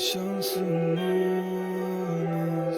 [0.00, 2.74] Bir şansın olmaz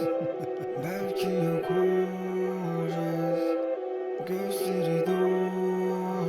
[0.85, 3.41] Belki yok olacağız
[4.29, 6.23] Gözleri dolacak.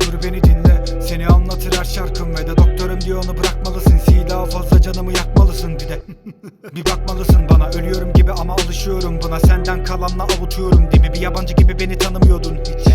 [0.00, 3.98] Dur beni dinle Seni anlatır her şarkım Ve de doktorum diyor onu bırakmalısın.
[3.98, 6.00] Si daha fazla canımı yakmalısın bir de.
[6.76, 9.40] Bir bakmalısın bana Ölüyorum gibi ama alışıyorum buna.
[9.40, 11.12] Senden kalanla avutuyorum dibi.
[11.14, 12.88] Bir yabancı gibi beni tanımıyordun hiç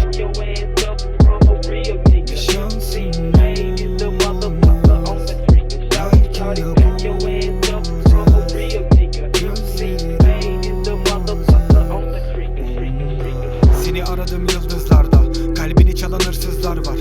[13.83, 15.23] Seni aradım yıldızlarda.
[15.55, 16.19] Kalbini çalan
[16.85, 16.97] var.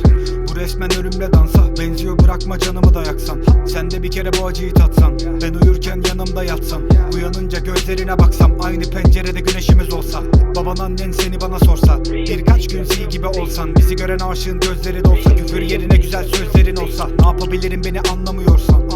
[0.49, 1.77] Bu resmen ölümle dansa.
[1.81, 5.19] Benziyor bırakma canımı da yaksan Sen de bir kere bu acıyı tatsan.
[5.43, 6.83] Ben uyurken yanımda yatsan
[7.15, 8.53] Uyanınca gözlerine baksam.
[8.61, 10.23] Aynı pencerede güneşimiz olsa.
[10.57, 12.05] Baban annen seni bana sorsa.
[12.05, 13.77] Birkaç gün sil gibi olsan.
[13.77, 17.09] Bizi gören aşığın gözleri dolsa Küfür yerine güzel sözlerin olsa.
[17.21, 18.92] Ne yapabilirim beni Anlamıyorsan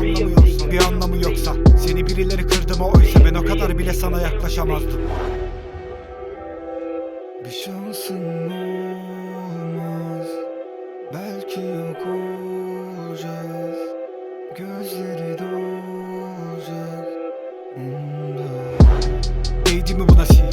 [2.17, 5.00] birileri kırdı mı oysa Ben o kadar bile sana yaklaşamazdım.
[7.45, 10.27] Bir şansın olmaz.
[11.14, 13.78] Belki yok olacağız.
[14.59, 17.06] Gözleri dolacak.
[19.67, 20.44] Değdi mi buna si?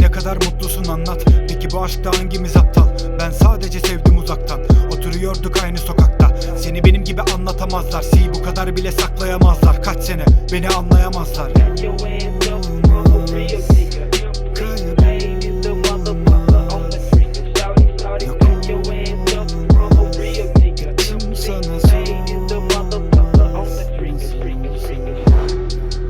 [0.00, 1.24] Ne kadar mutlusun anlat.
[1.48, 2.88] Peki bu aşkta hangimiz aptal?
[21.50, 23.78] Sana Pain is the motherfucker on the
[24.78, 25.20] street.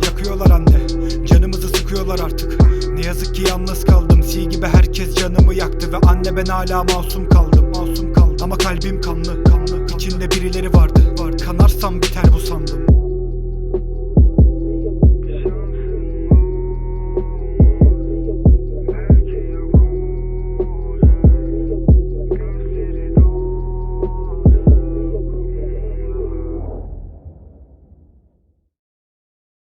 [0.04, 1.26] Yakıyorlar anne.
[1.26, 2.60] Canımızı sıkıyorlar artık.
[2.94, 4.22] Ne yazık ki yalnız kaldım.
[4.22, 7.68] Si gibi herkes canımı yaktı Ve anne ben hala masum kaldım.
[7.68, 8.36] Masum kaldım.
[8.42, 9.86] Ama kalbim kanlı kanlı.
[9.96, 11.39] İçinde birileri vardı, vardı.
[11.50, 12.99] Kanarsam biter bu sandım